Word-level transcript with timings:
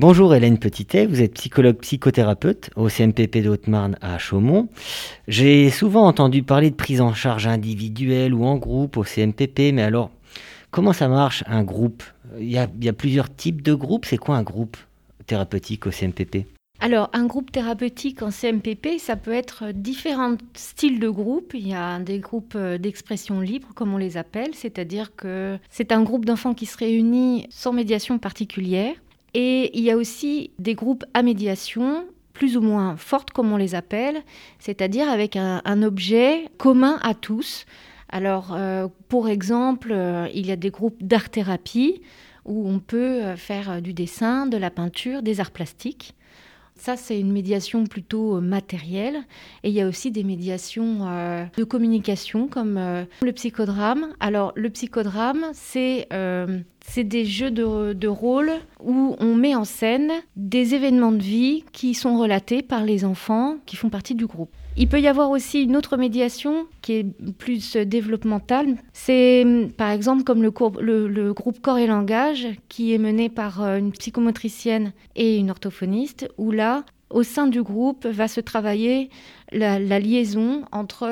Bonjour 0.00 0.32
Hélène 0.32 0.58
Petitet, 0.58 1.06
vous 1.06 1.22
êtes 1.22 1.34
psychologue 1.34 1.78
psychothérapeute 1.78 2.70
au 2.76 2.88
CMPP 2.88 3.38
de 3.38 3.48
Haute-Marne 3.48 3.98
à 4.00 4.16
Chaumont. 4.16 4.68
J'ai 5.26 5.70
souvent 5.70 6.06
entendu 6.06 6.44
parler 6.44 6.70
de 6.70 6.76
prise 6.76 7.00
en 7.00 7.14
charge 7.14 7.48
individuelle 7.48 8.32
ou 8.32 8.44
en 8.44 8.58
groupe 8.58 8.96
au 8.96 9.02
CMPP, 9.02 9.72
mais 9.72 9.82
alors 9.82 10.12
comment 10.70 10.92
ça 10.92 11.08
marche 11.08 11.42
un 11.48 11.64
groupe? 11.64 12.04
Il 12.38 12.48
y, 12.48 12.58
a, 12.58 12.68
il 12.78 12.84
y 12.84 12.88
a 12.88 12.92
plusieurs 12.92 13.34
types 13.34 13.60
de 13.60 13.74
groupes, 13.74 14.04
c'est 14.04 14.18
quoi 14.18 14.36
un 14.36 14.44
groupe 14.44 14.76
thérapeutique 15.26 15.88
au 15.88 15.90
CMPP 15.90 16.46
alors, 16.80 17.10
un 17.12 17.26
groupe 17.26 17.50
thérapeutique 17.50 18.22
en 18.22 18.30
CMPP, 18.30 19.00
ça 19.00 19.16
peut 19.16 19.32
être 19.32 19.72
différents 19.72 20.36
styles 20.54 21.00
de 21.00 21.08
groupes. 21.08 21.50
Il 21.54 21.66
y 21.66 21.74
a 21.74 21.98
des 21.98 22.20
groupes 22.20 22.54
euh, 22.54 22.78
d'expression 22.78 23.40
libre, 23.40 23.70
comme 23.74 23.92
on 23.92 23.96
les 23.96 24.16
appelle, 24.16 24.54
c'est-à-dire 24.54 25.16
que 25.16 25.58
c'est 25.70 25.90
un 25.90 26.04
groupe 26.04 26.24
d'enfants 26.24 26.54
qui 26.54 26.66
se 26.66 26.78
réunit 26.78 27.48
sans 27.50 27.72
médiation 27.72 28.20
particulière. 28.20 28.94
Et 29.34 29.76
il 29.78 29.84
y 29.84 29.90
a 29.90 29.96
aussi 29.96 30.50
des 30.58 30.74
groupes 30.74 31.04
à 31.14 31.22
médiation 31.22 32.04
plus 32.32 32.56
ou 32.56 32.60
moins 32.60 32.96
fortes, 32.96 33.32
comme 33.32 33.52
on 33.52 33.56
les 33.56 33.74
appelle, 33.74 34.22
c'est-à-dire 34.60 35.08
avec 35.08 35.34
un, 35.34 35.82
objet 35.82 36.48
commun 36.56 36.98
à 37.02 37.14
tous. 37.14 37.66
Alors, 38.10 38.54
euh, 38.54 38.86
pour 39.08 39.28
exemple, 39.28 39.90
euh, 39.90 40.28
il 40.32 40.46
y 40.46 40.52
a 40.52 40.56
des 40.56 40.70
groupes 40.70 41.02
d'art-thérapie 41.02 42.00
où 42.44 42.68
on 42.68 42.78
peut 42.78 43.34
faire 43.36 43.82
du 43.82 43.92
dessin, 43.92 44.46
de 44.46 44.56
la 44.56 44.70
peinture, 44.70 45.22
des 45.22 45.40
arts 45.40 45.50
plastiques. 45.50 46.14
Ça, 46.78 46.96
c'est 46.96 47.18
une 47.18 47.32
médiation 47.32 47.84
plutôt 47.84 48.36
euh, 48.36 48.40
matérielle. 48.40 49.24
Et 49.64 49.68
il 49.68 49.74
y 49.74 49.80
a 49.80 49.88
aussi 49.88 50.12
des 50.12 50.22
médiations 50.22 51.08
euh, 51.08 51.44
de 51.56 51.64
communication 51.64 52.46
comme 52.46 52.76
euh, 52.78 53.04
le 53.20 53.32
psychodrame. 53.32 54.14
Alors, 54.20 54.52
le 54.54 54.70
psychodrame, 54.70 55.46
c'est 55.52 56.06
des 56.96 57.24
jeux 57.24 57.50
de, 57.50 57.92
de 57.92 58.08
rôle 58.08 58.52
où 58.80 59.16
on 59.18 59.34
met 59.34 59.56
en 59.56 59.64
scène 59.64 60.12
des 60.36 60.74
événements 60.74 61.12
de 61.12 61.22
vie 61.22 61.64
qui 61.72 61.94
sont 61.94 62.16
relatés 62.16 62.62
par 62.62 62.84
les 62.84 63.04
enfants 63.04 63.56
qui 63.66 63.76
font 63.76 63.90
partie 63.90 64.14
du 64.14 64.26
groupe. 64.26 64.50
Il 64.80 64.86
peut 64.86 65.00
y 65.00 65.08
avoir 65.08 65.30
aussi 65.30 65.64
une 65.64 65.76
autre 65.76 65.96
médiation 65.96 66.68
qui 66.82 66.92
est 66.92 67.32
plus 67.32 67.76
développementale. 67.76 68.76
C'est 68.92 69.44
par 69.76 69.90
exemple 69.90 70.22
comme 70.22 70.40
le, 70.40 71.32
groupe 71.32 71.60
Corps 71.60 71.78
et 71.78 71.88
Langage 71.88 72.46
qui 72.68 72.94
est 72.94 72.98
mené 72.98 73.28
par 73.28 73.60
euh, 73.60 73.78
une 73.78 73.90
psychomotricienne 73.90 74.92
et 75.16 75.36
une 75.36 75.50
orthophoniste, 75.50 76.28
où 76.38 76.52
là, 76.52 76.84
au 77.10 77.22
sein 77.22 77.46
du 77.46 77.62
groupe, 77.62 78.06
va 78.06 78.28
se 78.28 78.40
travailler 78.40 79.10
la, 79.52 79.78
liaison 79.78 80.64
entre 80.72 81.08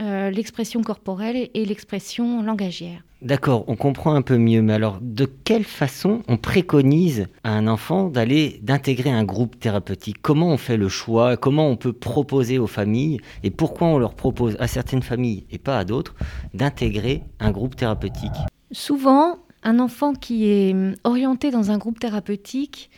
euh, 0.00 0.30
l'expression 0.30 0.82
corporelle 0.82 1.48
et 1.54 1.64
l'expression 1.64 2.42
langagière. 2.42 3.02
D'accord, 3.22 3.64
on 3.66 3.76
comprend 3.76 4.14
un 4.14 4.22
peu 4.22 4.36
mieux, 4.36 4.60
mais 4.60 4.74
alors 4.74 4.98
de 5.00 5.24
quelle 5.24 5.64
façon 5.64 6.22
on 6.28 6.36
préconise 6.36 7.28
à 7.44 7.52
un 7.52 7.66
enfant 7.66 8.08
d'aller, 8.08 8.60
d'intégrer 8.62 9.10
un 9.10 9.24
groupe 9.24 9.58
thérapeutique? 9.58 10.18
Comment 10.20 10.48
on 10.48 10.58
fait 10.58 10.76
le 10.76 10.88
choix? 10.88 11.36
Comment 11.38 11.68
on 11.68 11.76
peut 11.76 11.94
proposer 11.94 12.58
aux 12.58 12.66
familles 12.66 13.18
Et 13.42 13.50
pourquoi 13.50 13.88
on 13.88 13.98
leur 13.98 14.14
propose 14.14 14.56
à 14.60 14.66
certaines 14.66 15.02
familles 15.02 15.46
et 15.50 15.58
pas 15.58 15.78
à 15.78 15.84
d'autres 15.84 16.14
d'intégrer 16.52 17.22
un 17.40 17.52
groupe 17.52 17.74
thérapeutique? 17.74 18.32
Souvent, 18.70 19.38
un 19.62 19.78
enfant 19.78 20.12
qui 20.12 20.48
est 20.48 20.76
orienté 21.04 21.50
dans 21.50 21.70
un 21.70 21.78
groupe 21.78 21.98
thérapeutique 21.98 22.90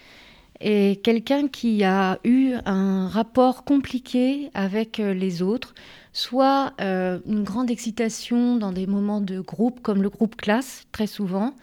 est 0.61 1.03
quelqu'un 1.03 1.49
qui 1.49 1.85
a 1.85 2.19
eu 2.25 2.55
un 2.67 3.09
rapport 3.09 3.65
compliqué 3.65 4.51
avec 4.55 4.99
les 4.99 5.43
autres, 5.43 5.75
soit 6.13 6.73
euh, 6.81 7.21
une 7.27 7.45
grande 7.45 7.71
excitation 7.71 8.57
dans 8.57 8.73
des 8.73 8.89
moments 8.89 9.21
de 9.21 9.41
groupe, 9.41 9.81
comme 9.83 10.03
le 10.03 10.09
groupe 10.09 10.35
classe, 10.35 10.85
très 10.91 11.07
souvent, 11.07 11.55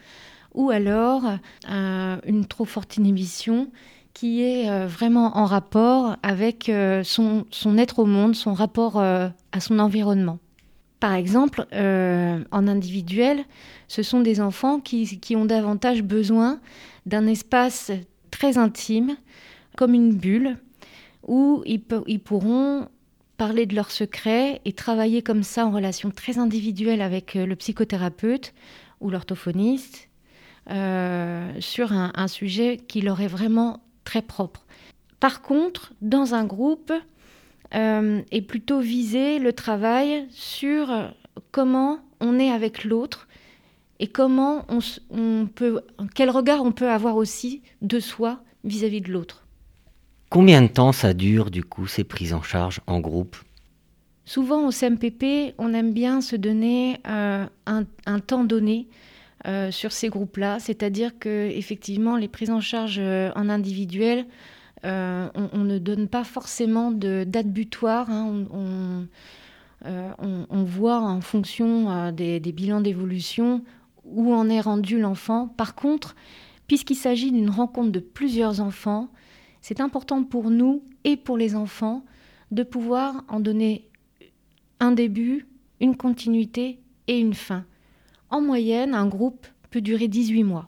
ou 0.54 0.70
alors 0.70 1.24
euh, 1.70 2.18
une 2.26 2.46
trop 2.46 2.64
forte 2.64 2.96
inhibition 2.96 3.70
qui 4.14 4.44
est 4.44 4.70
euh, 4.70 4.88
vraiment 4.88 5.38
en 5.38 5.44
rapport 5.44 6.16
avec 6.24 6.72
son, 7.04 7.46
être 7.78 8.00
au 8.00 8.06
monde, 8.06 8.36
son 8.36 8.54
rapport 8.54 8.98
à 9.02 9.60
son 9.60 9.80
environnement. 9.80 10.40
Par 11.02 11.14
exemple, 11.14 11.68
en 11.74 12.68
individuel, 12.68 13.44
ce 13.90 14.02
sont 14.02 14.22
des 14.22 14.40
enfants 14.40 14.80
qui 14.80 15.36
ont 15.36 15.46
davantage 15.46 16.02
besoin 16.02 16.60
d'un 17.06 17.28
espace 17.28 17.92
intime, 18.54 19.18
comme 19.76 19.94
une 19.94 20.14
bulle, 20.14 20.58
où 21.28 21.64
ils, 21.66 21.82
ils 22.08 22.20
pourront 22.20 22.88
parler 23.38 23.66
de 23.66 23.76
leurs 23.76 23.92
secrets 23.92 24.62
et 24.66 24.74
travailler 24.74 25.22
comme 25.22 25.44
ça 25.44 25.66
en 25.66 25.72
relation 25.72 26.12
très 26.12 26.38
individuelle 26.38 27.02
avec 27.02 27.36
euh, 27.36 27.46
le 27.46 27.56
psychothérapeute 27.56 28.54
ou 29.02 29.10
l'orthophoniste 29.10 30.10
euh, 30.72 31.52
sur 31.60 31.92
un, 31.92 32.28
sujet 32.28 32.78
qui 32.78 33.02
leur 33.02 33.22
est 33.22 33.28
vraiment 33.28 33.84
très 34.04 34.22
propre. 34.22 34.66
Par 35.20 35.42
contre, 35.42 35.94
dans 36.02 36.34
un 36.34 36.46
groupe, 36.46 36.94
euh, 37.74 38.22
est 38.32 38.42
plutôt 38.42 38.80
visé 38.80 39.40
le 39.40 39.52
travail 39.54 40.28
sur 40.30 40.88
comment 41.52 42.00
on 42.20 42.40
est 42.40 42.52
avec 42.52 42.84
l'autre 42.84 43.25
et 44.00 44.08
comment 44.08 44.66
on, 45.10 45.48
peut, 45.48 45.82
quel 46.14 46.30
regard 46.30 46.64
on 46.64 46.72
peut 46.72 46.90
avoir 46.90 47.16
aussi 47.16 47.62
de 47.82 48.00
soi 48.00 48.42
vis-à-vis 48.64 49.00
-vis 49.00 49.08
de 49.08 49.12
l'autre? 49.14 49.46
Combien 50.30 50.62
de 50.62 50.68
temps 50.68 50.92
ça 50.92 51.14
dure, 51.14 51.50
du 51.52 51.64
coup, 51.64 51.88
ces 51.88 52.04
prises 52.04 52.34
en 52.34 52.42
charge 52.42 52.82
en 52.88 53.00
groupe? 53.00 53.38
Souvent, 54.26 54.68
au 54.68 54.72
CMPP, 54.72 55.54
on 55.60 55.74
aime 55.74 55.94
bien 55.94 56.20
se 56.20 56.36
donner 56.36 57.00
euh, 57.08 57.46
un, 57.68 58.20
temps 58.20 58.44
donné 58.44 58.88
euh, 59.46 59.70
sur 59.70 59.92
ces 59.92 60.10
groupes-là, 60.10 60.60
c'est-à-dire 60.60 61.18
que 61.20 61.50
effectivement, 61.52 62.18
les 62.18 62.28
prises 62.28 62.50
en 62.50 62.60
charge 62.60 62.98
euh, 63.00 63.32
en 63.36 63.50
individuel, 63.50 64.26
on, 64.84 65.64
ne 65.64 65.80
donne 65.80 66.08
pas 66.08 66.24
forcément 66.24 66.92
de 66.92 67.24
date 67.26 67.48
butoir. 67.48 68.08
Hein. 68.12 68.46
on, 69.84 70.64
voit 70.64 71.00
en 71.00 71.22
fonction 71.22 72.12
des, 72.12 72.40
des 72.40 72.52
bilans 72.52 72.82
d'évolution 72.82 73.64
où 74.06 74.34
en 74.34 74.50
est 74.50 74.62
rendu 74.62 75.00
l'enfant. 75.00 75.48
Par 75.48 75.76
contre, 75.76 76.16
puisqu'il 76.68 76.96
s'agit 76.96 77.32
d'une 77.32 77.50
rencontre 77.50 77.92
de 77.92 78.00
plusieurs 78.00 78.62
enfants, 78.62 79.10
c'est 79.62 79.82
important 79.82 80.24
pour 80.24 80.50
nous 80.50 80.84
et 81.04 81.18
pour 81.18 81.38
les 81.38 81.56
enfants 81.56 82.06
de 82.52 82.64
pouvoir 82.64 83.24
en 83.28 83.40
donner 83.40 83.90
un 84.80 84.92
début, 84.92 85.48
une 85.80 85.98
continuité 85.98 86.80
et 87.08 87.20
une 87.20 87.34
fin. 87.34 87.66
En 88.30 88.42
moyenne, 88.42 88.94
un 88.94 89.08
groupe 89.08 89.48
peut 89.70 89.82
durer 89.82 90.08
18 90.08 90.44
mois. 90.44 90.68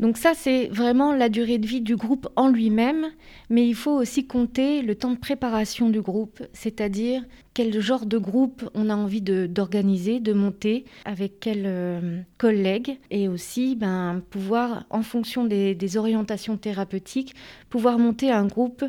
Donc 0.00 0.16
ça, 0.16 0.32
c'est 0.34 0.68
vraiment 0.68 1.12
la 1.12 1.28
durée 1.28 1.58
de 1.58 1.66
vie 1.66 1.82
du 1.82 1.94
groupe 1.94 2.26
en 2.34 2.48
lui-même, 2.48 3.08
mais 3.50 3.68
il 3.68 3.74
faut 3.74 3.92
aussi 3.92 4.26
compter 4.26 4.80
le 4.80 4.94
temps 4.94 5.10
de 5.10 5.18
préparation 5.18 5.90
du 5.90 6.00
groupe, 6.00 6.42
c'est-à-dire 6.54 7.22
quel 7.52 7.78
genre 7.82 8.06
de 8.06 8.16
groupe 8.16 8.68
on 8.72 8.88
a 8.88 8.96
envie 8.96 9.20
d'organiser, 9.20 10.18
de, 10.18 10.32
monter, 10.32 10.86
avec 11.04 11.38
quels 11.38 11.66
euh, 11.66 12.20
collègues, 12.38 12.98
et 13.10 13.28
aussi 13.28 13.76
ben, 13.76 14.22
pouvoir, 14.30 14.86
en 14.88 15.02
fonction 15.02 15.44
des, 15.44 15.74
des 15.74 15.98
orientations 15.98 16.56
thérapeutiques, 16.56 17.34
pouvoir 17.68 17.98
monter 17.98 18.32
un 18.32 18.46
groupe 18.46 18.82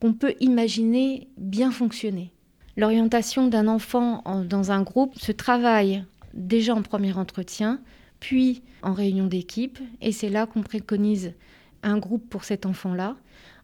qu'on 0.00 0.14
peut 0.14 0.34
imaginer 0.40 1.28
bien 1.38 1.70
fonctionner. 1.70 2.32
L'orientation 2.76 3.46
d'un 3.46 3.68
enfant 3.68 4.24
dans 4.44 4.72
un 4.72 4.82
groupe 4.82 5.16
se 5.16 5.30
travaille 5.30 6.04
déjà 6.34 6.74
en 6.74 6.82
premier 6.82 7.12
entretien, 7.12 7.80
puis 8.20 8.62
en 8.82 8.92
réunion 8.92 9.26
d'équipe, 9.26 9.78
et 10.00 10.12
c'est 10.12 10.28
là 10.28 10.46
qu'on 10.46 10.62
préconise 10.62 11.34
un 11.82 11.98
groupe 11.98 12.28
pour 12.28 12.44
cet 12.44 12.66
enfant-là. 12.66 13.16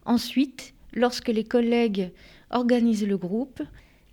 Ensuite, 0.05 0.73
lorsque 0.93 1.29
les 1.29 1.43
collègues 1.43 2.11
organisent 2.49 3.07
le 3.07 3.17
groupe, 3.17 3.61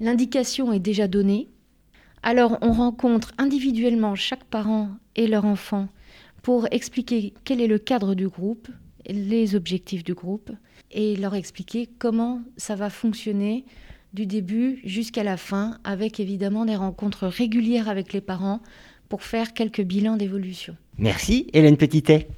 l'indication 0.01 0.73
est 0.73 0.81
déjà 0.81 1.09
donnée. 1.09 1.49
Alors 2.23 2.59
on 2.63 2.73
rencontre 2.73 3.33
individuellement 3.39 4.15
chaque 4.15 4.45
parent 4.45 4.91
et 5.17 5.27
leur 5.27 5.45
enfant 5.45 5.89
pour 6.43 6.67
expliquer 6.71 7.35
quel 7.45 7.61
est 7.61 7.67
le 7.67 7.79
cadre 7.79 8.15
du 8.15 8.29
groupe, 8.29 8.69
les 9.07 9.55
objectifs 9.55 10.05
du 10.05 10.15
groupe, 10.15 10.51
et 10.91 11.17
leur 11.17 11.35
expliquer 11.35 11.89
comment 11.99 12.43
ça 12.57 12.75
va 12.75 12.91
fonctionner 12.91 13.65
du 14.13 14.27
début 14.27 14.81
jusqu'à 14.85 15.23
la 15.23 15.37
fin, 15.37 15.79
avec 15.85 16.19
évidemment 16.19 16.65
des 16.65 16.77
rencontres 16.77 17.27
régulières 17.27 17.89
avec 17.89 18.13
les 18.13 18.21
parents 18.21 18.61
pour 19.11 19.23
faire 19.25 19.53
quelques 19.53 19.83
bilans 19.83 20.17
d'évolution. 20.17 20.75
Merci 20.97 21.49
Hélène 21.53 21.77
Petitet. 21.77 22.29